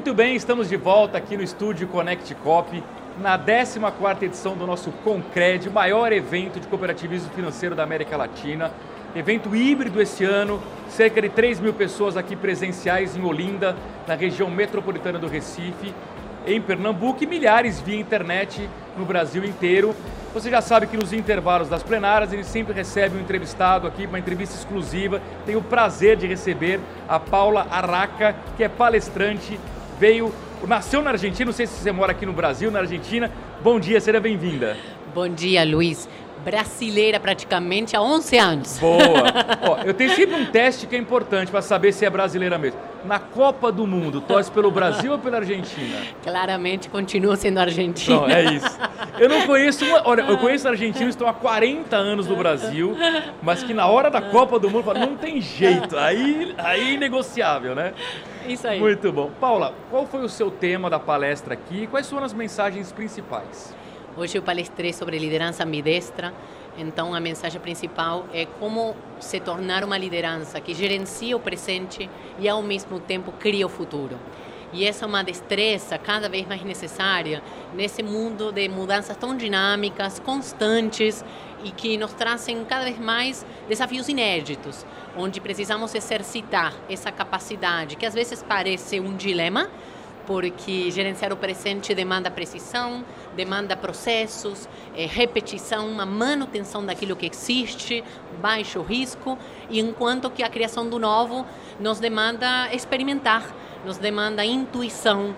Muito 0.00 0.14
bem, 0.14 0.34
estamos 0.34 0.66
de 0.66 0.78
volta 0.78 1.18
aqui 1.18 1.36
no 1.36 1.42
estúdio 1.42 1.86
Connect 1.86 2.34
Cop, 2.36 2.82
na 3.20 3.38
14ª 3.38 4.22
edição 4.22 4.56
do 4.56 4.66
nosso 4.66 4.90
Concred, 5.04 5.68
maior 5.68 6.10
evento 6.10 6.58
de 6.58 6.66
cooperativismo 6.68 7.30
financeiro 7.34 7.74
da 7.74 7.82
América 7.82 8.16
Latina. 8.16 8.72
Evento 9.14 9.54
híbrido 9.54 10.00
esse 10.00 10.24
ano, 10.24 10.58
cerca 10.88 11.20
de 11.20 11.28
3 11.28 11.60
mil 11.60 11.74
pessoas 11.74 12.16
aqui 12.16 12.34
presenciais 12.34 13.14
em 13.14 13.22
Olinda, 13.22 13.76
na 14.08 14.14
região 14.14 14.48
metropolitana 14.48 15.18
do 15.18 15.28
Recife, 15.28 15.94
em 16.46 16.62
Pernambuco 16.62 17.22
e 17.22 17.26
milhares 17.26 17.78
via 17.78 18.00
internet 18.00 18.70
no 18.96 19.04
Brasil 19.04 19.44
inteiro. 19.44 19.94
Você 20.32 20.48
já 20.48 20.62
sabe 20.62 20.86
que 20.86 20.96
nos 20.96 21.12
intervalos 21.12 21.68
das 21.68 21.82
plenárias 21.82 22.32
ele 22.32 22.44
sempre 22.44 22.72
recebe 22.72 23.18
um 23.18 23.20
entrevistado 23.20 23.86
aqui, 23.86 24.06
uma 24.06 24.18
entrevista 24.18 24.56
exclusiva. 24.56 25.20
Tenho 25.44 25.58
o 25.58 25.62
prazer 25.62 26.16
de 26.16 26.26
receber 26.26 26.80
a 27.06 27.20
Paula 27.20 27.66
Araca, 27.70 28.34
que 28.56 28.64
é 28.64 28.68
palestrante, 28.68 29.60
veio, 30.00 30.32
nasceu 30.66 31.02
na 31.02 31.10
Argentina, 31.10 31.44
não 31.44 31.52
sei 31.52 31.66
se 31.66 31.74
você 31.74 31.92
mora 31.92 32.12
aqui 32.12 32.24
no 32.24 32.32
Brasil, 32.32 32.70
na 32.70 32.78
Argentina. 32.78 33.30
Bom 33.62 33.78
dia, 33.78 34.00
seja 34.00 34.18
bem-vinda. 34.18 34.76
Bom 35.14 35.28
dia, 35.28 35.62
Luiz 35.62 36.08
brasileira 36.40 37.20
praticamente 37.20 37.96
há 37.96 38.02
11 38.02 38.38
anos. 38.38 38.78
Boa! 38.78 39.24
Ó, 39.68 39.78
eu 39.84 39.94
tenho 39.94 40.14
sempre 40.14 40.34
um 40.34 40.46
teste 40.46 40.86
que 40.86 40.96
é 40.96 40.98
importante 40.98 41.50
para 41.50 41.62
saber 41.62 41.92
se 41.92 42.04
é 42.04 42.10
brasileira 42.10 42.58
mesmo. 42.58 42.78
Na 43.04 43.18
Copa 43.18 43.72
do 43.72 43.86
Mundo, 43.86 44.20
torce 44.20 44.50
pelo 44.50 44.70
Brasil 44.70 45.12
ou 45.12 45.18
pela 45.18 45.38
Argentina? 45.38 45.98
Claramente 46.22 46.88
continua 46.90 47.34
sendo 47.34 47.58
argentina. 47.58 48.16
Não, 48.16 48.28
é 48.28 48.44
isso. 48.44 48.78
Eu 49.18 49.28
não 49.28 49.46
conheço 49.46 49.84
uma. 49.86 50.06
Olha, 50.06 50.22
eu 50.22 50.36
conheço 50.36 50.68
argentinos 50.68 51.14
que 51.16 51.22
estão 51.22 51.28
há 51.28 51.32
40 51.32 51.96
anos 51.96 52.26
no 52.26 52.36
Brasil, 52.36 52.94
mas 53.42 53.62
que 53.62 53.72
na 53.72 53.86
hora 53.86 54.10
da 54.10 54.20
Copa 54.20 54.58
do 54.58 54.68
Mundo 54.68 54.92
não 54.92 55.16
tem 55.16 55.40
jeito. 55.40 55.96
Aí, 55.96 56.54
aí 56.58 56.94
é 56.96 56.98
negociável, 56.98 57.74
né? 57.74 57.94
Isso 58.46 58.66
aí. 58.66 58.78
Muito 58.78 59.10
bom. 59.12 59.30
Paula, 59.40 59.74
qual 59.90 60.06
foi 60.06 60.22
o 60.22 60.28
seu 60.28 60.50
tema 60.50 60.90
da 60.90 60.98
palestra 60.98 61.54
aqui? 61.54 61.86
Quais 61.86 62.08
foram 62.08 62.24
as 62.24 62.34
mensagens 62.34 62.92
principais? 62.92 63.74
Hoje 64.16 64.36
eu 64.36 64.42
palestrei 64.42 64.92
sobre 64.92 65.18
liderança 65.20 65.62
ambidestra, 65.62 66.34
então 66.76 67.14
a 67.14 67.20
mensagem 67.20 67.60
principal 67.60 68.26
é 68.34 68.44
como 68.44 68.96
se 69.20 69.38
tornar 69.38 69.84
uma 69.84 69.96
liderança 69.96 70.60
que 70.60 70.74
gerencia 70.74 71.36
o 71.36 71.40
presente 71.40 72.10
e 72.36 72.48
ao 72.48 72.60
mesmo 72.60 72.98
tempo 72.98 73.30
cria 73.30 73.64
o 73.64 73.68
futuro. 73.68 74.18
E 74.72 74.84
essa 74.84 75.04
é 75.04 75.08
uma 75.08 75.22
destreza 75.22 75.96
cada 75.96 76.28
vez 76.28 76.46
mais 76.46 76.62
necessária 76.64 77.40
nesse 77.72 78.02
mundo 78.02 78.50
de 78.50 78.68
mudanças 78.68 79.16
tão 79.16 79.36
dinâmicas, 79.36 80.18
constantes 80.18 81.24
e 81.62 81.70
que 81.70 81.96
nos 81.96 82.12
trazem 82.12 82.64
cada 82.64 82.84
vez 82.84 82.98
mais 82.98 83.46
desafios 83.68 84.08
inéditos, 84.08 84.84
onde 85.16 85.40
precisamos 85.40 85.94
exercitar 85.94 86.74
essa 86.88 87.12
capacidade 87.12 87.94
que 87.94 88.06
às 88.06 88.14
vezes 88.14 88.42
parece 88.42 88.98
um 88.98 89.14
dilema, 89.14 89.70
porque 90.26 90.90
gerenciar 90.90 91.32
o 91.32 91.36
presente 91.36 91.94
demanda 91.94 92.30
precisão, 92.30 93.04
demanda 93.34 93.76
processos, 93.76 94.68
é, 94.96 95.06
repetição, 95.06 95.88
uma 95.88 96.06
manutenção 96.06 96.84
daquilo 96.84 97.16
que 97.16 97.26
existe, 97.26 98.04
baixo 98.40 98.80
risco, 98.82 99.38
e 99.68 99.80
enquanto 99.80 100.30
que 100.30 100.42
a 100.42 100.48
criação 100.48 100.88
do 100.88 100.98
novo 100.98 101.44
nos 101.78 101.98
demanda 101.98 102.72
experimentar, 102.72 103.54
nos 103.84 103.98
demanda 103.98 104.44
intuição, 104.44 105.34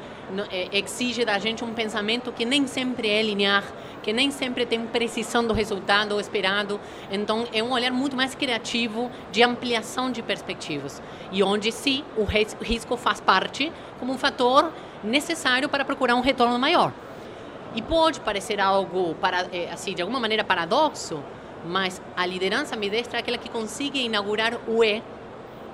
é, 0.51 0.69
exige 0.79 1.25
da 1.25 1.39
gente 1.39 1.65
um 1.65 1.75
pensamento 1.75 2.33
que 2.33 2.45
nem 2.45 2.67
sempre 2.67 3.09
é 3.09 3.23
linear, 3.23 3.65
que 4.03 4.13
nem 4.13 4.31
sempre 4.31 4.67
tem 4.67 4.85
precisão 4.87 5.47
do 5.47 5.55
resultado 5.55 6.19
esperado. 6.21 6.81
Então, 7.11 7.47
é 7.53 7.63
um 7.63 7.73
olhar 7.73 7.93
muito 7.93 8.17
mais 8.17 8.35
criativo 8.35 9.11
de 9.31 9.43
ampliação 9.43 10.11
de 10.11 10.23
perspectivas. 10.23 11.01
E 11.31 11.43
onde, 11.43 11.71
sim, 11.71 12.05
o 12.17 12.25
risco 12.25 12.97
faz 12.97 13.21
parte 13.21 13.73
como 13.99 14.13
um 14.13 14.19
fator 14.19 14.73
necessário 15.03 15.69
para 15.69 15.85
procurar 15.85 16.15
um 16.15 16.21
retorno 16.21 16.59
maior. 16.59 16.93
E 17.75 17.81
pode 17.81 18.21
parecer 18.21 18.61
algo, 18.61 19.15
para, 19.15 19.47
é, 19.53 19.71
assim, 19.73 19.95
de 19.95 20.03
alguma 20.03 20.21
maneira 20.21 20.45
paradoxo, 20.45 21.23
mas 21.65 22.03
a 22.17 22.27
liderança 22.27 22.77
ambidestra 22.77 23.19
é 23.19 23.21
aquela 23.21 23.39
que 23.39 23.49
consegue 23.49 24.05
inaugurar 24.05 24.59
o 24.67 24.83
E 24.85 25.03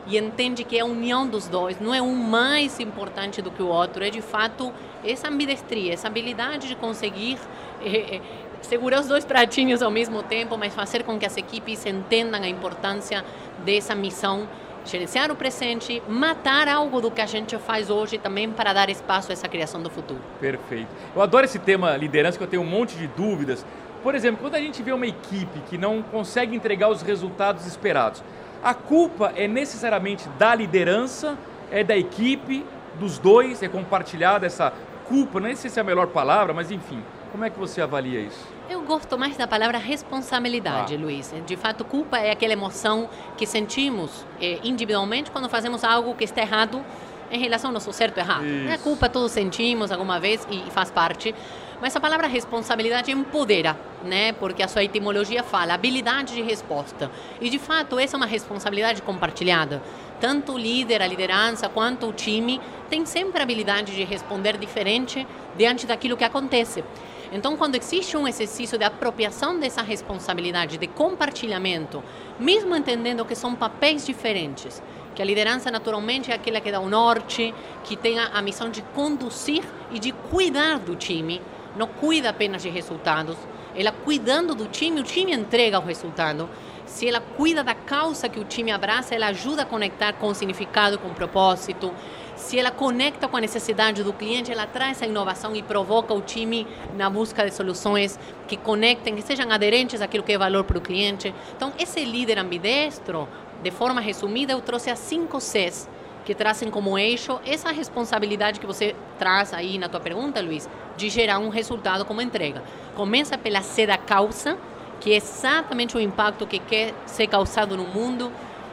e 0.08 0.16
entende 0.16 0.64
que 0.64 0.78
é 0.78 0.80
a 0.80 0.84
união 0.86 1.26
dos 1.26 1.46
dois, 1.46 1.78
não 1.78 1.94
é 1.94 2.00
um 2.00 2.14
mais 2.14 2.80
importante 2.80 3.42
do 3.42 3.50
que 3.50 3.62
o 3.62 3.68
outro, 3.68 4.02
é 4.02 4.10
de 4.10 4.22
fato 4.22 4.72
essa 5.04 5.28
ambidestria, 5.28 5.92
essa 5.92 6.06
habilidade 6.06 6.66
de 6.66 6.74
conseguir 6.74 7.38
é, 7.84 8.20
segurar 8.62 9.00
os 9.00 9.06
dois 9.06 9.24
pratinhos 9.24 9.82
ao 9.82 9.90
mesmo 9.90 10.22
tempo, 10.22 10.56
mas 10.56 10.74
fazer 10.74 11.04
com 11.04 11.18
que 11.18 11.26
as 11.26 11.36
equipes 11.36 11.84
entendam 11.84 12.42
a 12.42 12.48
importância 12.48 13.24
dessa 13.64 13.94
missão 13.94 14.48
gerenciar 14.84 15.30
o 15.30 15.36
presente, 15.36 16.02
matar 16.08 16.66
algo 16.66 17.00
do 17.00 17.10
que 17.10 17.20
a 17.20 17.26
gente 17.26 17.56
faz 17.58 17.90
hoje 17.90 18.16
também 18.16 18.50
para 18.50 18.72
dar 18.72 18.88
espaço 18.88 19.30
a 19.30 19.34
essa 19.34 19.46
criação 19.46 19.82
do 19.82 19.90
futuro. 19.90 20.20
Perfeito. 20.40 20.88
Eu 21.14 21.20
adoro 21.20 21.44
esse 21.44 21.58
tema 21.58 21.94
liderança, 21.96 22.38
que 22.38 22.44
eu 22.44 22.48
tenho 22.48 22.62
um 22.62 22.66
monte 22.66 22.96
de 22.96 23.06
dúvidas. 23.06 23.66
Por 24.02 24.14
exemplo, 24.14 24.40
quando 24.40 24.54
a 24.54 24.60
gente 24.60 24.82
vê 24.82 24.92
uma 24.92 25.06
equipe 25.06 25.60
que 25.68 25.76
não 25.76 26.00
consegue 26.00 26.56
entregar 26.56 26.88
os 26.88 27.02
resultados 27.02 27.66
esperados, 27.66 28.22
a 28.62 28.74
culpa 28.74 29.32
é 29.36 29.46
necessariamente 29.46 30.28
da 30.38 30.54
liderança, 30.54 31.36
é 31.70 31.84
da 31.84 31.96
equipe, 31.96 32.64
dos 32.98 33.18
dois, 33.18 33.62
é 33.62 33.68
compartilhada 33.68 34.46
essa 34.46 34.72
culpa, 35.06 35.40
não 35.40 35.54
sei 35.56 35.70
se 35.70 35.78
é 35.78 35.82
a 35.82 35.84
melhor 35.84 36.08
palavra, 36.08 36.52
mas 36.52 36.70
enfim, 36.70 37.02
como 37.32 37.44
é 37.44 37.50
que 37.50 37.58
você 37.58 37.80
avalia 37.80 38.20
isso? 38.20 38.46
Eu 38.68 38.82
gosto 38.82 39.18
mais 39.18 39.36
da 39.36 39.46
palavra 39.46 39.78
responsabilidade, 39.78 40.94
ah. 40.94 40.98
Luiz. 40.98 41.32
De 41.46 41.56
fato, 41.56 41.84
culpa 41.84 42.18
é 42.18 42.30
aquela 42.30 42.52
emoção 42.52 43.08
que 43.36 43.46
sentimos 43.46 44.24
eh, 44.40 44.58
individualmente 44.62 45.30
quando 45.30 45.48
fazemos 45.48 45.84
algo 45.84 46.14
que 46.14 46.24
está 46.24 46.42
errado 46.42 46.84
em 47.30 47.38
relação 47.38 47.70
ao 47.70 47.74
nosso 47.74 47.92
certo 47.92 48.18
e 48.18 48.20
errado. 48.20 48.46
Isso. 48.46 48.74
A 48.74 48.78
culpa 48.78 49.08
todos 49.08 49.32
sentimos 49.32 49.90
alguma 49.92 50.18
vez 50.18 50.46
e 50.50 50.70
faz 50.70 50.90
parte. 50.90 51.34
Mas 51.80 51.94
a 51.94 52.00
palavra 52.00 52.26
responsabilidade 52.26 53.12
empodera, 53.12 53.78
né? 54.04 54.32
Porque 54.32 54.62
a 54.62 54.68
sua 54.68 54.82
etimologia 54.82 55.44
fala 55.44 55.74
habilidade 55.74 56.34
de 56.34 56.42
resposta. 56.42 57.10
E 57.40 57.48
de 57.48 57.58
fato, 57.58 57.98
essa 57.98 58.16
é 58.16 58.18
uma 58.18 58.26
responsabilidade 58.26 59.00
compartilhada. 59.02 59.80
Tanto 60.20 60.54
o 60.54 60.58
líder, 60.58 61.00
a 61.00 61.06
liderança, 61.06 61.68
quanto 61.68 62.08
o 62.08 62.12
time 62.12 62.60
tem 62.90 63.06
sempre 63.06 63.38
a 63.38 63.44
habilidade 63.44 63.94
de 63.94 64.02
responder 64.02 64.56
diferente 64.56 65.24
diante 65.56 65.86
daquilo 65.86 66.16
que 66.16 66.24
acontece. 66.24 66.82
Então, 67.30 67.56
quando 67.56 67.76
existe 67.76 68.16
um 68.16 68.26
exercício 68.26 68.78
de 68.78 68.84
apropriação 68.84 69.60
dessa 69.60 69.82
responsabilidade, 69.82 70.78
de 70.78 70.86
compartilhamento, 70.86 72.02
mesmo 72.40 72.74
entendendo 72.74 73.24
que 73.24 73.34
são 73.34 73.54
papéis 73.54 74.04
diferentes, 74.04 74.82
que 75.14 75.20
a 75.20 75.24
liderança 75.24 75.70
naturalmente 75.70 76.30
é 76.30 76.34
aquela 76.34 76.60
que 76.60 76.72
dá 76.72 76.80
o 76.80 76.88
norte, 76.88 77.54
que 77.84 77.96
tem 77.96 78.18
a, 78.18 78.28
a 78.28 78.42
missão 78.42 78.70
de 78.70 78.82
conduzir 78.82 79.62
e 79.92 79.98
de 79.98 80.10
cuidar 80.10 80.78
do 80.78 80.96
time, 80.96 81.42
não 81.78 81.86
cuida 81.86 82.30
apenas 82.30 82.62
de 82.62 82.68
resultados. 82.68 83.36
Ela 83.74 83.92
cuidando 83.92 84.54
do 84.54 84.66
time, 84.66 85.00
o 85.00 85.04
time 85.04 85.32
entrega 85.32 85.78
o 85.78 85.84
resultado. 85.84 86.50
Se 86.84 87.06
ela 87.06 87.20
cuida 87.20 87.62
da 87.62 87.74
causa 87.74 88.28
que 88.28 88.40
o 88.40 88.44
time 88.44 88.72
abraça, 88.72 89.14
ela 89.14 89.28
ajuda 89.28 89.62
a 89.62 89.66
conectar 89.66 90.14
com 90.14 90.26
o 90.26 90.34
significado, 90.34 90.98
com 90.98 91.08
o 91.08 91.14
propósito. 91.14 91.94
Se 92.34 92.58
ela 92.58 92.70
conecta 92.70 93.28
com 93.28 93.36
a 93.36 93.40
necessidade 93.40 94.02
do 94.02 94.12
cliente, 94.12 94.50
ela 94.50 94.66
traz 94.66 95.02
a 95.02 95.06
inovação 95.06 95.54
e 95.54 95.62
provoca 95.62 96.14
o 96.14 96.20
time 96.20 96.66
na 96.96 97.08
busca 97.10 97.44
de 97.44 97.54
soluções 97.54 98.18
que 98.46 98.56
conectem, 98.56 99.14
que 99.14 99.22
sejam 99.22 99.50
aderentes 99.50 100.00
àquilo 100.00 100.24
que 100.24 100.32
é 100.32 100.38
valor 100.38 100.64
para 100.64 100.78
o 100.78 100.80
cliente. 100.80 101.34
Então, 101.54 101.72
esse 101.78 102.04
líder 102.04 102.38
ambidestro, 102.38 103.28
de 103.62 103.70
forma 103.70 104.00
resumida, 104.00 104.52
eu 104.52 104.60
trouxe 104.60 104.90
as 104.90 104.98
cinco 104.98 105.40
Cs 105.40 105.88
que 106.28 106.34
trazem 106.34 106.70
como 106.70 106.98
eixo 106.98 107.40
essa 107.46 107.72
responsabilidade 107.72 108.60
que 108.60 108.66
você 108.66 108.94
traz 109.18 109.54
aí 109.54 109.78
na 109.78 109.88
tua 109.88 109.98
pergunta, 109.98 110.42
Luiz, 110.42 110.68
de 110.94 111.08
gerar 111.08 111.38
um 111.38 111.48
resultado 111.48 112.04
como 112.04 112.20
entrega. 112.20 112.62
Começa 112.94 113.38
pela 113.38 113.62
C 113.62 113.86
da 113.86 113.96
causa, 113.96 114.58
que 115.00 115.10
é 115.10 115.16
exatamente 115.16 115.96
o 115.96 116.00
impacto 116.00 116.46
que 116.46 116.58
quer 116.58 116.92
ser 117.06 117.28
causado 117.28 117.78
no 117.78 117.84
mundo, 117.84 118.30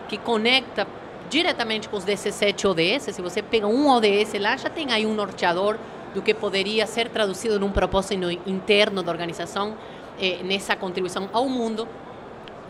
que 0.09 0.17
conecta 0.17 0.85
diretamente 1.29 1.87
com 1.87 1.95
os 1.95 2.03
17 2.03 2.67
ODS. 2.67 3.03
Se 3.15 3.21
você 3.21 3.41
pega 3.41 3.67
um 3.67 3.87
ODS 3.87 4.33
lá, 4.37 4.57
já 4.57 4.69
tem 4.69 4.91
aí 4.91 5.05
um 5.05 5.13
norteador 5.13 5.77
do 6.13 6.21
que 6.21 6.33
poderia 6.33 6.85
ser 6.85 7.07
traduzido 7.07 7.57
num 7.57 7.71
propósito 7.71 8.29
interno 8.45 9.01
da 9.01 9.09
organização, 9.13 9.77
eh, 10.19 10.39
nessa 10.43 10.75
contribuição 10.75 11.29
ao 11.31 11.47
mundo. 11.47 11.87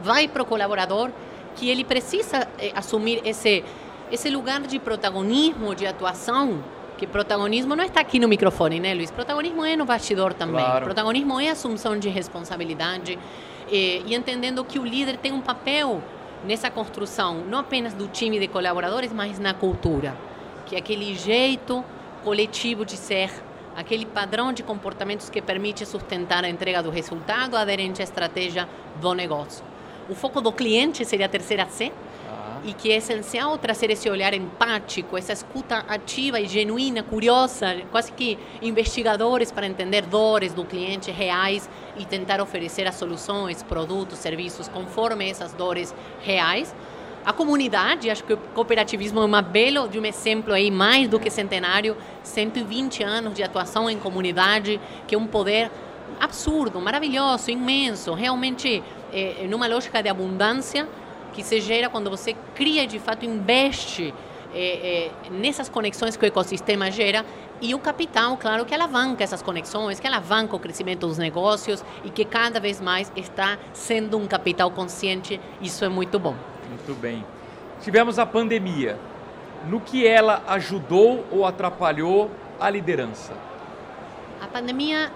Vai 0.03 0.27
para 0.27 0.43
o 0.43 0.45
colaborador, 0.45 1.09
que 1.55 1.71
ele 1.71 1.83
precisa 1.83 2.47
eh, 2.59 2.71
assumir 2.75 3.23
esse 3.25 3.63
esse 4.11 4.29
lugar 4.29 4.61
de 4.61 4.79
protagonismo, 4.79 5.73
de 5.73 5.85
atuação, 5.85 6.63
que 6.97 7.05
protagonismo 7.05 7.75
não 7.75 7.83
está 7.83 8.01
aqui 8.01 8.19
no 8.19 8.27
microfone, 8.27 8.79
né, 8.79 8.93
Luiz? 8.93 9.11
Protagonismo 9.11 9.65
é 9.65 9.75
no 9.75 9.85
bastidor 9.85 10.33
também. 10.33 10.63
Claro. 10.63 10.85
Protagonismo 10.85 11.39
é 11.39 11.49
assunção 11.49 11.97
de 11.97 12.07
responsabilidade 12.09 13.19
e, 13.69 14.03
e 14.05 14.15
entendendo 14.15 14.63
que 14.63 14.79
o 14.79 14.85
líder 14.85 15.17
tem 15.17 15.31
um 15.31 15.41
papel 15.41 16.01
nessa 16.45 16.69
construção, 16.69 17.43
não 17.49 17.59
apenas 17.59 17.93
do 17.93 18.07
time 18.07 18.39
de 18.39 18.47
colaboradores, 18.47 19.11
mas 19.11 19.39
na 19.39 19.53
cultura, 19.53 20.15
que 20.65 20.75
é 20.75 20.79
aquele 20.79 21.15
jeito 21.15 21.83
coletivo 22.23 22.85
de 22.85 22.95
ser, 22.95 23.31
aquele 23.75 24.05
padrão 24.05 24.53
de 24.53 24.63
comportamentos 24.63 25.29
que 25.29 25.41
permite 25.41 25.85
sustentar 25.85 26.43
a 26.43 26.49
entrega 26.49 26.81
do 26.81 26.89
resultado 26.89 27.57
aderente 27.57 28.01
à 28.01 28.03
estratégia 28.03 28.69
do 29.01 29.13
negócio. 29.13 29.65
O 30.07 30.15
foco 30.15 30.39
do 30.39 30.51
cliente 30.51 31.03
seria 31.03 31.25
a 31.25 31.29
terceira 31.29 31.65
C, 31.65 31.91
e 32.65 32.73
que 32.73 32.91
é 32.91 32.95
essencial 32.95 33.55
trazer 33.59 33.91
esse 33.91 34.09
olhar 34.09 34.33
empático, 34.33 35.15
essa 35.15 35.31
escuta 35.31 35.85
ativa 35.87 36.39
e 36.39 36.47
genuína, 36.47 37.03
curiosa, 37.03 37.77
quase 37.91 38.11
que 38.11 38.39
investigadores 38.59 39.51
para 39.51 39.67
entender 39.67 40.01
dores 40.01 40.51
do 40.51 40.65
cliente 40.65 41.11
reais 41.11 41.69
e 41.95 42.03
tentar 42.05 42.41
oferecer 42.41 42.87
as 42.87 42.95
soluções, 42.95 43.61
produtos, 43.61 44.17
serviços 44.17 44.67
conforme 44.67 45.29
essas 45.29 45.53
dores 45.53 45.93
reais. 46.23 46.75
A 47.23 47.31
comunidade, 47.31 48.09
acho 48.09 48.23
que 48.23 48.33
o 48.33 48.37
cooperativismo 48.37 49.19
é 49.19 49.25
uma 49.25 49.43
belo 49.43 49.87
de 49.87 49.99
um 49.99 50.05
exemplo 50.05 50.51
aí 50.51 50.71
mais 50.71 51.07
do 51.07 51.19
que 51.19 51.29
centenário, 51.29 51.95
120 52.23 53.03
anos 53.03 53.35
de 53.35 53.43
atuação 53.43 53.87
em 53.87 53.99
comunidade, 53.99 54.81
que 55.07 55.13
é 55.13 55.17
um 55.17 55.27
poder 55.27 55.69
absurdo, 56.19 56.79
maravilhoso, 56.81 57.51
imenso, 57.51 58.13
realmente 58.13 58.83
é, 59.13 59.45
numa 59.47 59.67
lógica 59.67 60.01
de 60.01 60.09
abundância 60.09 60.87
que 61.35 61.43
se 61.43 61.59
gera 61.59 61.89
quando 61.89 62.09
você 62.09 62.33
cria 62.55 62.83
e 62.83 62.87
de 62.87 62.97
fato 62.97 63.25
investe 63.25 64.13
é, 64.53 65.09
é, 65.27 65.29
nessas 65.29 65.67
conexões 65.67 66.15
que 66.15 66.23
o 66.23 66.27
ecossistema 66.27 66.89
gera 66.89 67.25
e 67.61 67.75
o 67.75 67.79
capital, 67.79 68.37
claro, 68.37 68.65
que 68.65 68.73
alavanca 68.73 69.23
essas 69.23 69.41
conexões, 69.41 69.99
que 69.99 70.07
alavanca 70.07 70.55
o 70.55 70.59
crescimento 70.59 71.05
dos 71.05 71.17
negócios 71.17 71.83
e 72.05 72.09
que 72.09 72.23
cada 72.23 72.59
vez 72.59 72.79
mais 72.79 73.11
está 73.15 73.57
sendo 73.73 74.17
um 74.17 74.27
capital 74.27 74.71
consciente. 74.71 75.39
Isso 75.61 75.83
é 75.83 75.89
muito 75.89 76.17
bom. 76.17 76.35
Muito 76.69 76.93
bem. 76.99 77.25
Tivemos 77.81 78.17
a 78.17 78.25
pandemia. 78.25 78.97
No 79.69 79.81
que 79.81 80.05
ela 80.07 80.43
ajudou 80.47 81.25
ou 81.31 81.45
atrapalhou 81.45 82.29
a 82.59 82.69
liderança? 82.69 83.33
A 84.41 84.47
pandemia 84.47 85.11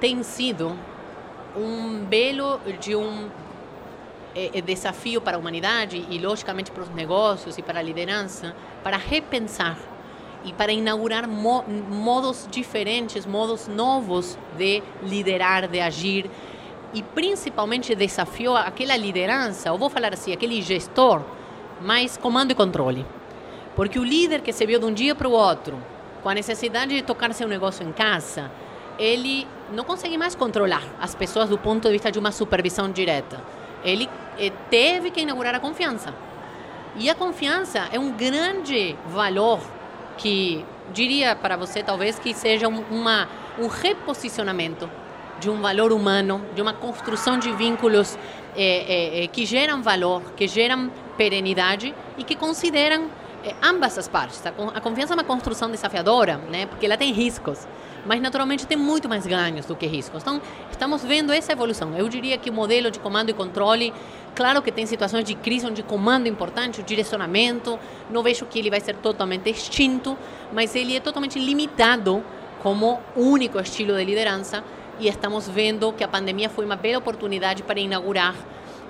tem 0.00 0.22
sido 0.22 0.76
um 1.56 2.04
belo 2.04 2.60
de 2.80 2.94
um 2.94 3.28
é, 4.34 4.58
é 4.58 4.60
desafio 4.60 5.20
para 5.20 5.36
a 5.36 5.40
humanidade 5.40 6.06
e, 6.10 6.18
logicamente, 6.18 6.70
para 6.70 6.82
os 6.82 6.88
negócios 6.90 7.58
e 7.58 7.62
para 7.62 7.80
a 7.80 7.82
liderança, 7.82 8.54
para 8.82 8.96
repensar 8.96 9.78
e 10.44 10.52
para 10.52 10.72
inaugurar 10.72 11.28
mo 11.28 11.64
modos 11.90 12.48
diferentes, 12.50 13.24
modos 13.26 13.68
novos 13.68 14.36
de 14.56 14.82
liderar, 15.02 15.68
de 15.68 15.80
agir 15.80 16.30
e 16.92 17.02
principalmente 17.02 17.94
desafiou 17.94 18.56
aquela 18.56 18.96
liderança, 18.96 19.72
ou 19.72 19.78
vou 19.78 19.88
falar 19.88 20.12
assim, 20.12 20.32
aquele 20.32 20.60
gestor, 20.60 21.22
mais 21.80 22.16
comando 22.16 22.50
e 22.50 22.54
controle. 22.54 23.06
Porque 23.74 23.98
o 23.98 24.04
líder 24.04 24.42
que 24.42 24.52
se 24.52 24.66
viu 24.66 24.78
de 24.78 24.84
um 24.84 24.92
dia 24.92 25.14
para 25.14 25.28
o 25.28 25.32
outro, 25.32 25.78
com 26.22 26.28
a 26.28 26.34
necessidade 26.34 26.94
de 26.94 27.02
tocar 27.02 27.32
seu 27.32 27.48
negócio 27.48 27.86
em 27.86 27.92
casa, 27.92 28.50
ele 28.98 29.46
não 29.72 29.84
consegue 29.84 30.18
mais 30.18 30.34
controlar 30.34 30.82
as 31.00 31.14
pessoas 31.14 31.48
do 31.48 31.56
ponto 31.56 31.88
de 31.88 31.92
vista 31.92 32.12
de 32.12 32.18
uma 32.18 32.30
supervisão 32.30 32.90
direta 32.90 33.40
ele 33.84 34.04
eh, 34.04 34.08
teve 34.70 35.10
que 35.10 35.20
inaugurar 35.20 35.54
a 35.54 35.60
confiança. 35.60 36.14
E 36.96 37.08
a 37.08 37.14
confiança 37.14 37.88
é 37.90 37.98
um 37.98 38.12
grande 38.12 38.96
valor 39.06 39.60
que 40.18 40.64
diria 40.92 41.34
para 41.34 41.56
você 41.56 41.82
talvez 41.82 42.18
que 42.18 42.34
seja 42.34 42.68
uma, 42.68 43.28
um 43.58 43.66
reposicionamento 43.66 44.88
de 45.40 45.48
um 45.50 45.60
valor 45.60 45.92
humano, 45.92 46.44
de 46.54 46.62
uma 46.62 46.72
construção 46.72 47.38
de 47.38 47.50
vínculos 47.52 48.16
é, 48.54 49.24
é, 49.24 49.26
que 49.26 49.44
geram 49.44 49.82
valor, 49.82 50.22
que 50.36 50.46
geram 50.46 50.90
perenidade 51.16 51.94
e 52.16 52.22
que 52.22 52.36
consideram 52.36 53.08
é, 53.42 53.54
ambas 53.62 53.98
as 53.98 54.06
partes. 54.06 54.42
A 54.46 54.80
confiança 54.80 55.14
é 55.14 55.16
uma 55.16 55.24
construção 55.24 55.70
desafiadora, 55.70 56.36
né? 56.50 56.66
porque 56.66 56.86
ela 56.86 56.96
tem 56.96 57.12
riscos 57.12 57.66
mas 58.04 58.20
naturalmente 58.20 58.66
tem 58.66 58.76
muito 58.76 59.08
mais 59.08 59.26
ganhos 59.26 59.66
do 59.66 59.76
que 59.76 59.86
riscos. 59.86 60.22
Então, 60.22 60.40
estamos 60.70 61.02
vendo 61.02 61.32
essa 61.32 61.52
evolução. 61.52 61.96
Eu 61.96 62.08
diria 62.08 62.36
que 62.36 62.50
o 62.50 62.52
modelo 62.52 62.90
de 62.90 62.98
comando 62.98 63.30
e 63.30 63.32
controle, 63.32 63.92
claro 64.34 64.60
que 64.62 64.72
tem 64.72 64.86
situações 64.86 65.24
de 65.24 65.34
crise 65.34 65.66
onde 65.66 65.82
comando 65.82 66.26
é 66.26 66.28
importante, 66.28 66.80
o 66.80 66.82
direcionamento, 66.82 67.78
não 68.10 68.22
vejo 68.22 68.46
que 68.46 68.58
ele 68.58 68.70
vai 68.70 68.80
ser 68.80 68.96
totalmente 68.96 69.48
extinto, 69.48 70.16
mas 70.52 70.74
ele 70.74 70.96
é 70.96 71.00
totalmente 71.00 71.38
limitado 71.38 72.24
como 72.62 73.00
único 73.16 73.58
estilo 73.58 73.96
de 73.96 74.04
liderança 74.04 74.62
e 75.00 75.08
estamos 75.08 75.48
vendo 75.48 75.92
que 75.92 76.04
a 76.04 76.08
pandemia 76.08 76.48
foi 76.48 76.64
uma 76.64 76.76
bela 76.76 76.98
oportunidade 76.98 77.62
para 77.62 77.80
inaugurar 77.80 78.34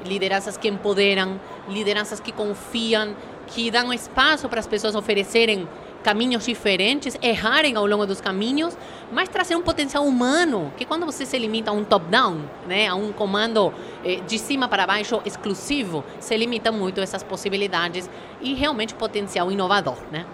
lideranças 0.04 0.56
que 0.56 0.68
empoderam, 0.68 1.40
lideranças 1.68 2.20
que 2.20 2.32
confiam, 2.32 3.14
que 3.46 3.70
dão 3.70 3.92
espaço 3.92 4.48
para 4.48 4.60
as 4.60 4.66
pessoas 4.66 4.94
oferecerem 4.94 5.68
caminhos 6.02 6.44
diferentes, 6.44 7.16
errarem 7.22 7.76
ao 7.76 7.86
longo 7.86 8.06
dos 8.06 8.20
caminhos, 8.20 8.76
mas 9.10 9.28
trazer 9.28 9.56
um 9.56 9.62
potencial 9.62 10.04
humano, 10.04 10.72
que 10.76 10.84
quando 10.84 11.06
você 11.06 11.24
se 11.24 11.38
limita 11.38 11.70
a 11.70 11.74
um 11.74 11.84
top-down, 11.84 12.40
né, 12.66 12.88
a 12.88 12.94
um 12.94 13.12
comando 13.12 13.72
eh, 14.04 14.20
de 14.26 14.38
cima 14.38 14.68
para 14.68 14.86
baixo 14.86 15.22
exclusivo, 15.24 16.04
se 16.18 16.36
limita 16.36 16.72
muito 16.72 17.00
essas 17.00 17.22
possibilidades 17.22 18.10
e 18.40 18.54
realmente 18.54 18.94
potencial 18.94 19.50
inovador, 19.50 19.98
né? 20.10 20.26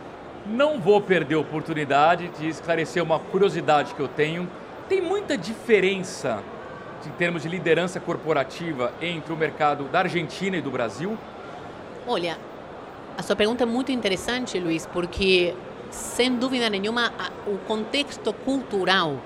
Não 0.47 0.81
vou 0.81 1.00
perder 1.00 1.35
a 1.35 1.41
oportunidade 1.41 2.29
de 2.38 2.49
esclarecer 2.49 3.03
uma 3.03 3.19
curiosidade 3.19 3.94
que 3.94 4.00
eu 4.00 4.09
tenho. 4.09 4.49
Tem 4.88 5.00
muita 5.00 5.37
diferença 5.37 6.43
em 7.06 7.11
termos 7.11 7.43
de 7.43 7.49
liderança 7.49 8.00
corporativa 8.00 8.93
entre 9.00 9.32
o 9.32 9.37
mercado 9.37 9.85
da 9.85 10.00
Argentina 10.00 10.56
e 10.56 10.61
do 10.61 10.70
Brasil? 10.70 11.17
Olha, 12.06 12.38
a 13.19 13.23
sua 13.23 13.35
pergunta 13.35 13.65
é 13.65 13.67
muito 13.67 13.91
interessante, 13.91 14.61
Luiz, 14.61 14.87
porque, 14.87 15.53
sem 15.91 16.37
dúvida 16.37 16.70
nenhuma, 16.70 17.12
o 17.49 17.59
contexto 17.67 18.32
cultural 18.32 19.17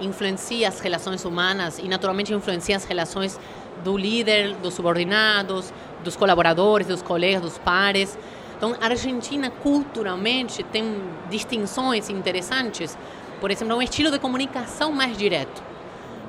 influencia 0.00 0.68
as 0.68 0.78
relações 0.78 1.24
humanas 1.24 1.80
e, 1.80 1.88
naturalmente, 1.88 2.32
influencia 2.32 2.76
as 2.76 2.84
relações 2.84 3.40
do 3.82 3.96
líder, 3.96 4.54
dos 4.54 4.74
subordinados, 4.74 5.74
dos 6.04 6.14
colaboradores, 6.14 6.86
dos 6.86 7.02
colegas, 7.02 7.42
dos 7.42 7.58
pares. 7.58 8.16
Então, 8.56 8.76
a 8.80 8.86
Argentina, 8.86 9.50
culturalmente, 9.50 10.62
tem 10.62 11.02
distinções 11.28 12.08
interessantes. 12.08 12.96
Por 13.40 13.50
exemplo, 13.50 13.74
um 13.74 13.82
estilo 13.82 14.12
de 14.12 14.20
comunicação 14.20 14.92
mais 14.92 15.18
direto. 15.18 15.60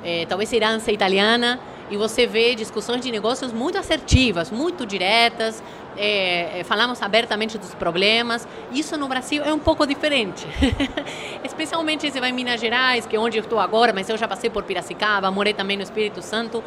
É, 0.04 0.26
talvez 0.26 0.52
a 0.52 0.56
herança 0.56 0.92
italiana, 0.92 1.60
e 1.92 1.98
você 1.98 2.26
vê 2.26 2.56
discussões 2.56 3.02
de 3.02 3.12
negócios 3.12 3.52
muito 3.52 3.78
assertivas, 3.78 4.50
muito 4.50 4.86
diretas, 4.86 5.62
é, 5.98 6.62
falamos 6.64 7.02
abertamente 7.02 7.58
dos 7.58 7.76
problemas. 7.76 8.48
Isso 8.72 8.98
no 8.98 9.10
Brasil 9.10 9.44
é 9.44 9.54
um 9.54 9.60
pouco 9.60 9.86
diferente. 9.86 10.48
Especialmente 11.44 12.10
se 12.10 12.20
vai 12.20 12.30
em 12.30 12.34
Minas 12.34 12.62
Gerais, 12.62 13.06
que 13.06 13.16
é 13.16 13.20
onde 13.20 13.38
eu 13.38 13.44
estou 13.44 13.60
agora, 13.60 13.92
mas 13.92 14.10
eu 14.10 14.18
já 14.18 14.26
passei 14.26 14.50
por 14.50 14.64
Piracicaba, 14.64 15.30
morei 15.30 15.54
também 15.54 15.76
no 15.76 15.84
Espírito 15.84 16.22
Santo, 16.22 16.64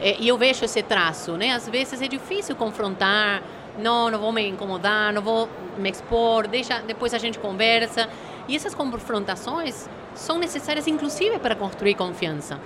é, 0.00 0.16
e 0.18 0.26
eu 0.26 0.36
vejo 0.36 0.64
esse 0.64 0.82
traço. 0.82 1.36
Né? 1.36 1.52
Às 1.52 1.68
vezes 1.68 2.02
é 2.02 2.08
difícil 2.08 2.56
confrontar, 2.56 3.42
não, 3.78 4.10
não 4.10 4.18
vou 4.18 4.32
me 4.32 4.46
incomodar, 4.48 5.12
não 5.12 5.22
vou 5.22 5.48
me 5.78 5.88
expor, 5.88 6.48
deixa, 6.48 6.80
depois 6.80 7.14
a 7.14 7.18
gente 7.18 7.38
conversa. 7.38 8.08
E 8.48 8.56
essas 8.56 8.74
confrontações 8.74 9.88
são 10.14 10.36
necessárias, 10.36 10.88
inclusive, 10.88 11.38
para 11.38 11.54
construir 11.54 11.94
confiança. 11.94 12.58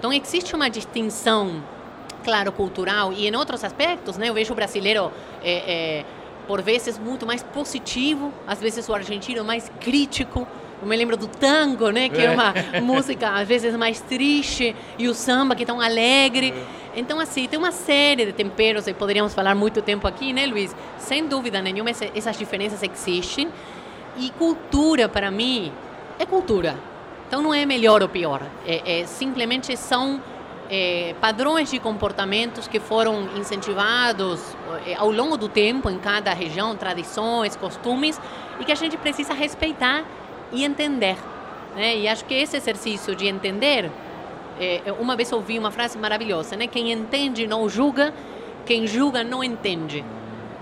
Então, 0.00 0.10
existe 0.10 0.56
uma 0.56 0.70
distinção 0.70 1.62
claro, 2.24 2.50
cultural 2.50 3.12
e 3.12 3.28
em 3.28 3.36
outros 3.36 3.62
aspectos, 3.62 4.16
né? 4.16 4.30
Eu 4.30 4.34
vejo 4.34 4.54
o 4.54 4.56
brasileiro 4.56 5.12
é, 5.44 5.52
é, 6.00 6.04
por 6.46 6.62
vezes 6.62 6.98
muito 6.98 7.26
mais 7.26 7.42
positivo, 7.42 8.32
às 8.46 8.58
vezes 8.58 8.88
o 8.88 8.94
argentino 8.94 9.44
mais 9.44 9.70
crítico. 9.78 10.48
Eu 10.80 10.88
me 10.88 10.96
lembro 10.96 11.18
do 11.18 11.26
tango, 11.26 11.90
né? 11.90 12.08
Que 12.08 12.22
é, 12.22 12.24
é 12.24 12.30
uma 12.30 12.54
música 12.82 13.28
às 13.28 13.46
vezes 13.46 13.76
mais 13.76 14.00
triste 14.00 14.74
e 14.98 15.06
o 15.06 15.12
samba 15.12 15.54
que 15.54 15.64
é 15.64 15.66
tão 15.66 15.82
alegre. 15.82 16.54
É. 16.56 16.98
Então 16.98 17.20
assim 17.20 17.46
tem 17.46 17.58
uma 17.58 17.70
série 17.70 18.24
de 18.24 18.32
temperos 18.32 18.86
e 18.86 18.94
poderíamos 18.94 19.34
falar 19.34 19.54
muito 19.54 19.82
tempo 19.82 20.08
aqui, 20.08 20.32
né, 20.32 20.46
Luiz? 20.46 20.74
Sem 20.96 21.26
dúvida 21.26 21.60
nenhuma 21.60 21.90
essas 21.90 22.38
diferenças 22.38 22.82
existem 22.82 23.50
e 24.16 24.30
cultura 24.30 25.10
para 25.10 25.30
mim 25.30 25.70
é 26.18 26.24
cultura. 26.24 26.89
Então 27.30 27.40
não 27.40 27.54
é 27.54 27.64
melhor 27.64 28.02
ou 28.02 28.08
pior, 28.08 28.42
é, 28.66 29.02
é 29.02 29.06
simplesmente 29.06 29.76
são 29.76 30.20
é, 30.68 31.14
padrões 31.20 31.70
de 31.70 31.78
comportamentos 31.78 32.66
que 32.66 32.80
foram 32.80 33.28
incentivados 33.36 34.40
é, 34.84 34.96
ao 34.96 35.12
longo 35.12 35.36
do 35.36 35.48
tempo 35.48 35.88
em 35.88 35.96
cada 35.96 36.32
região, 36.32 36.74
tradições, 36.74 37.54
costumes, 37.54 38.20
e 38.58 38.64
que 38.64 38.72
a 38.72 38.74
gente 38.74 38.96
precisa 38.96 39.32
respeitar 39.32 40.02
e 40.50 40.64
entender. 40.64 41.16
Né? 41.76 41.98
E 41.98 42.08
acho 42.08 42.24
que 42.24 42.34
esse 42.34 42.56
exercício 42.56 43.14
de 43.14 43.28
entender, 43.28 43.92
é, 44.58 44.92
uma 44.98 45.14
vez 45.14 45.32
ouvi 45.32 45.56
uma 45.56 45.70
frase 45.70 45.96
maravilhosa, 45.98 46.56
né? 46.56 46.66
quem 46.66 46.90
entende 46.90 47.46
não 47.46 47.68
julga, 47.68 48.12
quem 48.66 48.88
julga 48.88 49.22
não 49.22 49.44
entende. 49.44 50.04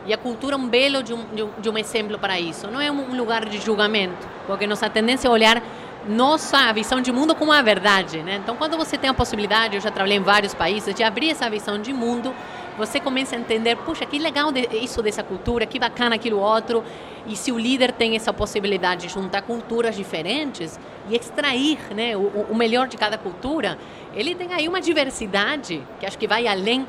E 0.05 0.13
a 0.13 0.19
cultura 0.19 0.55
é 0.55 0.59
um 0.59 0.69
belo 0.69 1.03
de 1.03 1.15
um, 1.15 1.25
de 1.59 1.71
um 1.71 1.79
exemplo 1.79 2.19
para 2.19 2.39
isso. 2.39 2.67
Não 2.67 2.79
é 2.79 2.93
um 2.93 3.17
lugar 3.17 3.47
de 3.47 3.59
julgamento, 3.59 4.29
porque 4.47 4.67
nossa 4.67 4.91
tendência 4.91 5.29
é 5.29 5.31
olhar 5.31 5.63
nossa 6.09 6.73
visão 6.73 7.01
de 7.01 7.13
mundo 7.13 7.35
como 7.35 7.53
a 7.53 7.61
verdade, 7.61 8.23
né? 8.23 8.41
Então, 8.43 8.57
quando 8.57 8.77
você 8.77 8.97
tem 8.97 9.11
a 9.11 9.15
possibilidade, 9.15 9.77
eu 9.77 9.81
já 9.81 9.91
trabalhei 9.91 10.17
em 10.17 10.23
vários 10.23 10.55
países, 10.55 10.95
de 10.95 11.03
abrir 11.03 11.31
essa 11.31 11.49
visão 11.51 11.81
de 11.81 11.93
mundo, 11.93 12.35
você 12.79 12.99
começa 12.99 13.37
a 13.37 13.39
entender, 13.39 13.77
puxa, 13.77 14.07
que 14.07 14.19
legal 14.19 14.51
isso 14.73 15.03
dessa 15.03 15.23
cultura, 15.23 15.67
que 15.67 15.79
bacana 15.79 16.15
aquilo 16.15 16.39
outro. 16.39 16.83
E 17.27 17.37
se 17.37 17.53
o 17.53 17.59
líder 17.59 17.93
tem 17.93 18.17
essa 18.17 18.33
possibilidade 18.33 19.09
de 19.09 19.13
juntar 19.13 19.43
culturas 19.43 19.95
diferentes 19.95 20.79
e 21.11 21.17
extrair 21.17 21.79
né, 21.95 22.17
o, 22.17 22.47
o 22.49 22.55
melhor 22.55 22.89
de 22.89 22.97
cada 22.97 23.19
cultura, 23.19 23.77
ele 24.15 24.35
tem 24.35 24.55
aí 24.55 24.67
uma 24.67 24.81
diversidade 24.81 25.83
que 26.01 26.07
acho 26.07 26.17
que 26.17 26.27
vai 26.27 26.47
além 26.47 26.87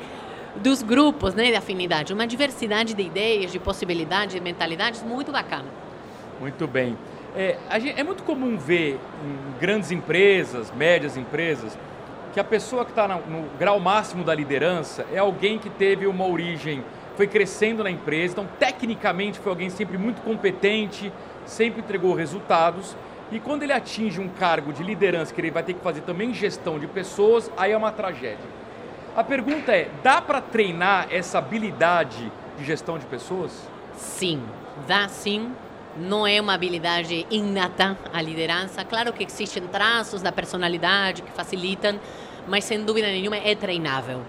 dos 0.56 0.82
grupos 0.82 1.34
né, 1.34 1.48
de 1.48 1.56
afinidade. 1.56 2.14
Uma 2.14 2.28
diversidade 2.28 2.94
de 2.94 3.02
ideias, 3.02 3.52
de 3.52 3.60
possibilidades, 3.60 4.36
de 4.36 4.42
mentalidades 4.42 5.04
muito 5.04 5.32
bacana. 5.32 5.66
Muito 6.40 6.68
bem. 6.68 6.98
É, 7.40 7.56
gente, 7.80 7.98
é 7.98 8.04
muito 8.04 8.22
comum 8.24 8.58
ver 8.58 9.00
em 9.24 9.60
grandes 9.62 9.92
empresas, 9.92 10.74
médias 10.76 11.16
empresas, 11.16 11.80
que 12.34 12.40
a 12.40 12.44
pessoa 12.44 12.84
que 12.84 12.92
está 12.92 13.08
no, 13.08 13.44
grau 13.58 13.80
máximo 13.80 14.26
da 14.26 14.36
liderança 14.36 15.06
é 15.14 15.20
alguém 15.20 15.58
que 15.58 15.70
teve 15.70 16.06
uma 16.06 16.28
origem, 16.28 16.84
foi 17.16 17.28
crescendo 17.28 17.82
na 17.82 17.90
empresa, 17.90 18.34
então 18.34 18.50
tecnicamente 18.60 19.40
foi 19.40 19.54
alguém 19.54 19.70
sempre 19.70 19.98
muito 19.98 20.22
competente, 20.22 21.14
sempre 21.46 21.80
entregou 21.80 22.14
resultados. 22.14 22.94
E 23.32 23.40
quando 23.40 23.64
ele 23.64 23.72
atinge 23.72 24.20
um 24.20 24.28
cargo 24.28 24.74
de 24.74 24.84
liderança, 24.84 25.34
que 25.34 25.40
ele 25.40 25.50
vai 25.50 25.64
ter 25.64 25.76
que 25.76 25.82
fazer 25.82 26.02
também 26.02 26.34
gestão 26.34 26.78
de 26.78 26.88
pessoas, 26.88 27.50
aí 27.56 27.72
é 27.72 27.78
uma 27.78 27.94
tragédia. 27.94 28.50
A 29.16 29.24
pergunta 29.24 29.72
é: 29.72 29.88
dá 30.04 30.22
para 30.22 30.42
treinar 30.42 31.08
essa 31.10 31.38
habilidade 31.38 32.30
de 32.58 32.66
gestão 32.66 33.00
de 33.00 33.06
pessoas? 33.06 33.66
Sim, 33.94 34.44
dá 34.86 35.08
sim. 35.08 35.54
Não 36.00 36.26
é 36.26 36.40
uma 36.40 36.54
habilidade 36.54 37.26
inata 37.30 37.98
a 38.14 38.22
liderança. 38.22 38.84
Claro 38.86 39.12
que 39.14 39.24
existem 39.24 39.64
traços 39.68 40.22
da 40.22 40.32
personalidade 40.32 41.22
que 41.22 41.32
facilitam, 41.32 42.00
mas 42.48 42.64
sem 42.64 42.84
dúvida 42.84 43.08
nenhuma 43.08 43.38
é 43.38 43.54
treinável. 43.54 44.22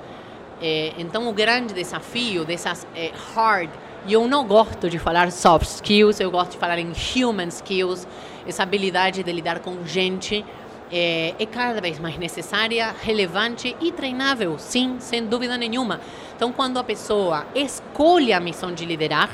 É, 0.60 0.92
então, 0.98 1.28
o 1.28 1.32
grande 1.32 1.72
desafio 1.72 2.44
dessas 2.44 2.86
é, 2.94 3.12
hard, 3.34 3.70
e 4.06 4.12
eu 4.12 4.26
não 4.28 4.46
gosto 4.46 4.90
de 4.90 4.98
falar 4.98 5.30
soft 5.32 5.66
skills, 5.66 6.20
eu 6.20 6.30
gosto 6.30 6.52
de 6.52 6.58
falar 6.58 6.78
em 6.78 6.92
human 7.16 7.48
skills, 7.48 8.06
essa 8.46 8.62
habilidade 8.62 9.22
de 9.22 9.32
lidar 9.32 9.60
com 9.60 9.84
gente 9.86 10.44
é, 10.92 11.34
é, 11.38 11.46
cada 11.46 11.80
vez 11.80 11.98
mais 11.98 12.18
necessária, 12.18 12.94
relevante 13.00 13.76
e 13.80 13.92
treinável, 13.92 14.58
sim, 14.58 14.96
sem 14.98 15.24
dúvida 15.24 15.56
nenhuma. 15.56 16.00
Então, 16.36 16.52
quando 16.52 16.78
a 16.78 16.84
pessoa 16.84 17.46
escolhe 17.54 18.32
a 18.32 18.40
missão 18.40 18.72
de 18.72 18.84
liderar, 18.84 19.30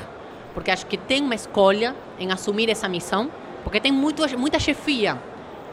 porque 0.57 0.71
acho 0.71 0.87
que 0.87 0.97
tem 0.97 1.21
uma 1.21 1.35
escolha 1.35 1.95
em 2.17 2.31
assumir 2.31 2.67
essa 2.67 2.89
missão, 2.89 3.29
porque 3.63 3.79
tem 3.79 3.91
muito, 3.91 4.27
muita 4.39 4.57
chefia, 4.57 5.21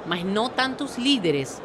mas 0.04 0.22
não 0.22 0.46
tantos 0.46 0.98
líderes. 0.98 1.62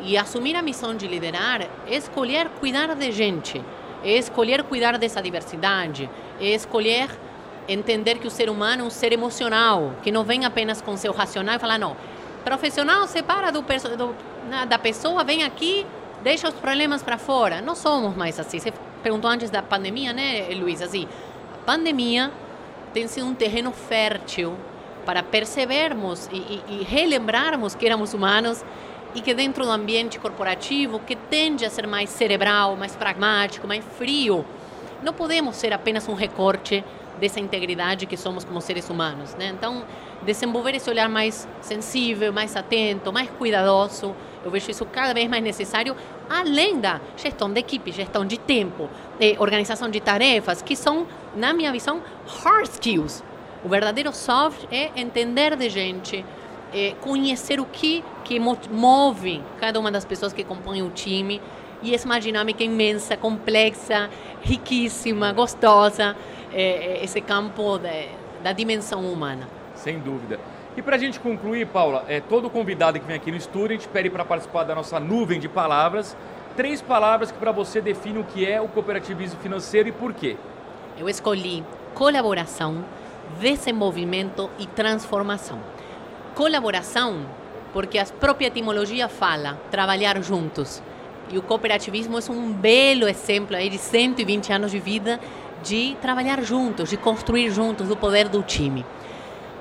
E 0.00 0.16
assumir 0.16 0.54
a 0.54 0.62
missão 0.62 0.94
de 0.94 1.08
liderar 1.08 1.62
é 1.62 1.96
escolher 1.96 2.48
cuidar 2.60 2.94
de 2.94 3.10
gente, 3.10 3.60
é 4.04 4.12
escolher 4.12 4.62
cuidar 4.62 4.96
dessa 4.96 5.20
diversidade, 5.20 6.08
é 6.40 6.50
escolher 6.50 7.10
entender 7.66 8.18
que 8.20 8.28
o 8.28 8.30
ser 8.30 8.48
humano 8.48 8.84
é 8.84 8.86
um 8.86 8.90
ser 8.90 9.12
emocional, 9.12 9.94
que 10.00 10.12
não 10.12 10.22
vem 10.22 10.44
apenas 10.44 10.80
com 10.80 10.96
seu 10.96 11.12
racional 11.12 11.56
e 11.56 11.58
falar, 11.58 11.78
não, 11.78 11.96
profissional 12.44 13.08
separa 13.08 13.50
do, 13.50 13.62
do, 13.62 14.14
da 14.68 14.78
pessoa, 14.78 15.24
vem 15.24 15.42
aqui, 15.42 15.84
deixa 16.22 16.48
os 16.48 16.54
problemas 16.54 17.02
para 17.02 17.18
fora. 17.18 17.60
Não 17.60 17.74
somos 17.74 18.14
mais 18.14 18.38
assim. 18.38 18.60
Você 18.60 18.72
perguntou 19.02 19.28
antes 19.28 19.50
da 19.50 19.62
pandemia, 19.62 20.12
né, 20.12 20.46
Luiz? 20.54 20.80
Assim, 20.80 21.08
a 21.54 21.66
pandemia 21.66 22.30
tem 22.92 23.06
sido 23.08 23.26
um 23.26 23.34
terreno 23.34 23.72
fértil 23.72 24.56
para 25.04 25.22
percebermos 25.22 26.28
e, 26.32 26.36
e, 26.36 26.62
e 26.68 26.82
relembrarmos 26.84 27.74
que 27.74 27.86
éramos 27.86 28.14
humanos 28.14 28.64
e 29.14 29.20
que 29.20 29.34
dentro 29.34 29.64
do 29.64 29.70
ambiente 29.70 30.18
corporativo, 30.18 30.98
que 31.00 31.16
tende 31.16 31.64
a 31.64 31.70
ser 31.70 31.86
mais 31.86 32.10
cerebral, 32.10 32.76
mais 32.76 32.96
pragmático, 32.96 33.66
mais 33.66 33.84
frio, 33.96 34.44
não 35.02 35.12
podemos 35.12 35.56
ser 35.56 35.72
apenas 35.72 36.08
um 36.08 36.14
recorte 36.14 36.84
dessa 37.20 37.40
integridade 37.40 38.06
que 38.06 38.16
somos 38.16 38.44
como 38.44 38.60
seres 38.60 38.88
humanos, 38.88 39.34
né? 39.34 39.52
Então, 39.54 39.84
desenvolver 40.22 40.74
esse 40.74 40.88
olhar 40.88 41.08
mais 41.08 41.46
sensível, 41.60 42.32
mais 42.32 42.56
atento, 42.56 43.12
mais 43.12 43.28
cuidadoso, 43.30 44.14
eu 44.44 44.50
vejo 44.50 44.70
isso 44.70 44.84
cada 44.86 45.12
vez 45.12 45.28
mais 45.28 45.42
necessário, 45.42 45.94
além 46.32 46.80
da 46.80 47.00
gestão 47.16 47.52
de 47.52 47.60
equipe, 47.60 47.92
gestão 47.92 48.24
de 48.24 48.38
tempo, 48.38 48.88
eh, 49.20 49.36
organização 49.38 49.90
de 49.90 50.00
tarefas, 50.00 50.62
que 50.62 50.74
são, 50.74 51.06
na 51.36 51.52
minha 51.52 51.70
visão, 51.70 52.00
hard 52.42 52.66
skills. 52.66 53.22
O 53.62 53.68
verdadeiro 53.68 54.12
soft 54.12 54.64
é 54.72 54.90
entender 54.96 55.54
de 55.56 55.68
gente, 55.68 56.24
é 56.72 56.94
conhecer 57.02 57.60
o 57.60 57.66
que, 57.66 58.02
que 58.24 58.40
move 58.40 59.42
cada 59.60 59.78
uma 59.78 59.90
das 59.90 60.06
pessoas 60.06 60.32
que 60.32 60.42
compõem 60.42 60.82
o 60.82 60.88
time, 60.88 61.40
e 61.82 61.94
essa 61.94 62.06
é 62.06 62.08
uma 62.08 62.20
dinâmica 62.20 62.64
imensa, 62.64 63.16
complexa, 63.16 64.08
riquíssima, 64.40 65.32
gostosa, 65.32 66.16
é, 66.52 67.04
esse 67.04 67.20
campo 67.20 67.78
de, 67.78 68.08
da 68.42 68.52
dimensão 68.52 69.04
humana. 69.04 69.48
Sem 69.74 69.98
dúvida. 69.98 70.38
E 70.74 70.80
para 70.80 70.96
a 70.96 70.98
gente 70.98 71.20
concluir, 71.20 71.66
Paula, 71.66 72.04
é, 72.08 72.18
todo 72.20 72.48
convidado 72.48 72.98
que 72.98 73.06
vem 73.06 73.16
aqui 73.16 73.30
no 73.30 73.36
estúdio, 73.36 73.76
a 73.76 73.78
gente 73.78 73.88
pede 73.88 74.08
para 74.08 74.24
participar 74.24 74.64
da 74.64 74.74
nossa 74.74 74.98
nuvem 74.98 75.38
de 75.38 75.46
palavras. 75.46 76.16
Três 76.56 76.80
palavras 76.80 77.30
que 77.30 77.38
para 77.38 77.52
você 77.52 77.80
definem 77.80 78.22
o 78.22 78.24
que 78.24 78.46
é 78.46 78.60
o 78.60 78.68
cooperativismo 78.68 79.38
financeiro 79.40 79.90
e 79.90 79.92
por 79.92 80.14
quê. 80.14 80.36
Eu 80.98 81.10
escolhi 81.10 81.62
colaboração, 81.94 82.82
desenvolvimento 83.38 84.48
e 84.58 84.66
transformação. 84.66 85.58
Colaboração, 86.34 87.26
porque 87.74 87.98
a 87.98 88.06
própria 88.06 88.46
etimologia 88.46 89.08
fala 89.08 89.60
trabalhar 89.70 90.22
juntos. 90.22 90.82
E 91.30 91.36
o 91.36 91.42
cooperativismo 91.42 92.18
é 92.18 92.32
um 92.32 92.50
belo 92.50 93.06
exemplo 93.06 93.56
aí 93.56 93.68
de 93.68 93.78
120 93.78 94.52
anos 94.52 94.70
de 94.70 94.78
vida 94.78 95.20
de 95.62 95.96
trabalhar 96.00 96.42
juntos, 96.42 96.90
de 96.90 96.96
construir 96.96 97.50
juntos 97.50 97.90
o 97.90 97.96
poder 97.96 98.28
do 98.28 98.42
time. 98.42 98.84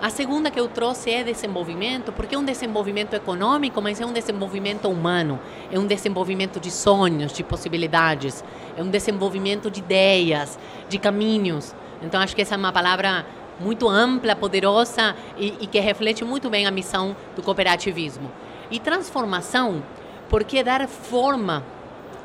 A 0.01 0.09
segunda 0.09 0.49
que 0.49 0.59
eu 0.59 0.67
trouxe 0.67 1.11
é 1.11 1.23
desenvolvimento, 1.23 2.11
porque 2.11 2.33
é 2.33 2.37
um 2.37 2.43
desenvolvimento 2.43 3.13
econômico, 3.13 3.79
mas 3.83 4.01
é 4.01 4.05
um 4.05 4.11
desenvolvimento 4.11 4.89
humano, 4.89 5.39
é 5.71 5.77
um 5.77 5.85
desenvolvimento 5.85 6.59
de 6.59 6.71
sonhos, 6.71 7.31
de 7.31 7.43
possibilidades, 7.43 8.43
é 8.75 8.81
um 8.81 8.89
desenvolvimento 8.89 9.69
de 9.69 9.79
ideias, 9.79 10.57
de 10.89 10.97
caminhos. 10.97 11.75
Então 12.01 12.19
acho 12.19 12.35
que 12.35 12.41
essa 12.41 12.55
é 12.55 12.57
uma 12.57 12.71
palavra 12.71 13.27
muito 13.59 13.87
ampla, 13.87 14.35
poderosa 14.35 15.15
e, 15.37 15.55
e 15.61 15.67
que 15.67 15.79
reflete 15.79 16.25
muito 16.25 16.49
bem 16.49 16.65
a 16.65 16.71
missão 16.71 17.15
do 17.35 17.43
cooperativismo. 17.43 18.31
E 18.71 18.79
transformação, 18.79 19.83
porque 20.29 20.63
dar 20.63 20.87
forma 20.87 21.63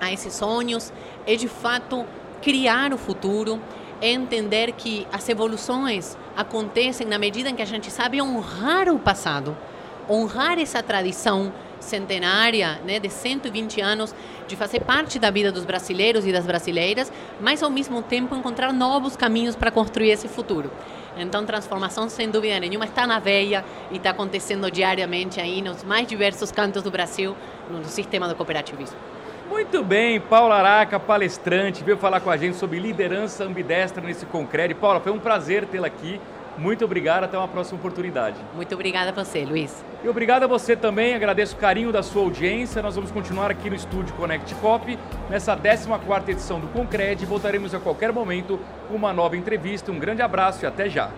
a 0.00 0.10
esses 0.10 0.32
sonhos 0.32 0.90
é 1.26 1.36
de 1.36 1.46
fato 1.46 2.06
criar 2.40 2.94
o 2.94 2.96
futuro, 2.96 3.60
é 4.00 4.10
entender 4.10 4.72
que 4.72 5.06
as 5.12 5.28
evoluções 5.28 6.16
acontecem 6.36 7.06
na 7.06 7.18
medida 7.18 7.48
em 7.48 7.56
que 7.56 7.62
a 7.62 7.66
gente 7.66 7.90
sabe 7.90 8.20
honrar 8.20 8.88
o 8.88 8.98
passado, 8.98 9.56
honrar 10.08 10.58
essa 10.58 10.82
tradição 10.82 11.52
centenária, 11.80 12.80
né, 12.84 12.98
de 12.98 13.08
120 13.08 13.80
anos, 13.80 14.14
de 14.46 14.56
fazer 14.56 14.80
parte 14.80 15.18
da 15.18 15.30
vida 15.30 15.50
dos 15.50 15.64
brasileiros 15.64 16.26
e 16.26 16.32
das 16.32 16.46
brasileiras, 16.46 17.12
mas 17.40 17.62
ao 17.62 17.70
mesmo 17.70 18.02
tempo 18.02 18.34
encontrar 18.34 18.72
novos 18.72 19.16
caminhos 19.16 19.56
para 19.56 19.70
construir 19.70 20.10
esse 20.10 20.28
futuro. 20.28 20.70
Então, 21.16 21.46
transformação, 21.46 22.08
sem 22.08 22.30
dúvida 22.30 22.60
nenhuma, 22.60 22.84
está 22.84 23.06
na 23.06 23.18
veia 23.18 23.64
e 23.90 23.96
está 23.96 24.10
acontecendo 24.10 24.70
diariamente 24.70 25.40
aí 25.40 25.62
nos 25.62 25.82
mais 25.82 26.06
diversos 26.06 26.52
cantos 26.52 26.82
do 26.82 26.90
Brasil, 26.90 27.34
no 27.70 27.82
sistema 27.84 28.28
do 28.28 28.34
cooperativismo. 28.34 29.15
Muito 29.48 29.82
bem, 29.82 30.20
Paula 30.20 30.56
Araca, 30.56 30.98
palestrante, 30.98 31.84
veio 31.84 31.96
falar 31.96 32.20
com 32.20 32.30
a 32.30 32.36
gente 32.36 32.56
sobre 32.56 32.78
liderança 32.78 33.44
ambidestra 33.44 34.02
nesse 34.02 34.26
Concred. 34.26 34.74
Paula, 34.74 35.00
foi 35.00 35.12
um 35.12 35.18
prazer 35.18 35.66
tê-la 35.66 35.86
aqui. 35.86 36.20
Muito 36.58 36.84
obrigado, 36.84 37.24
até 37.24 37.36
uma 37.36 37.46
próxima 37.46 37.78
oportunidade. 37.78 38.36
Muito 38.54 38.74
obrigada 38.74 39.10
a 39.10 39.24
você, 39.24 39.44
Luiz. 39.44 39.84
E 40.02 40.08
obrigado 40.08 40.44
a 40.44 40.46
você 40.46 40.74
também, 40.74 41.14
agradeço 41.14 41.54
o 41.54 41.58
carinho 41.58 41.92
da 41.92 42.02
sua 42.02 42.22
audiência. 42.22 42.82
Nós 42.82 42.96
vamos 42.96 43.10
continuar 43.10 43.50
aqui 43.50 43.68
no 43.68 43.76
estúdio 43.76 44.14
Connect 44.14 44.54
Cop, 44.56 44.98
nessa 45.28 45.56
14ª 45.56 46.28
edição 46.28 46.58
do 46.58 46.66
Concred. 46.68 47.24
Voltaremos 47.26 47.74
a 47.74 47.78
qualquer 47.78 48.12
momento 48.12 48.58
com 48.88 48.94
uma 48.94 49.12
nova 49.12 49.36
entrevista. 49.36 49.92
Um 49.92 49.98
grande 49.98 50.22
abraço 50.22 50.64
e 50.64 50.66
até 50.66 50.88
já. 50.88 51.10